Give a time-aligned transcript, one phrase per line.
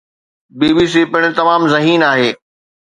[0.57, 2.29] بي B C پڻ تمام ذهين آهي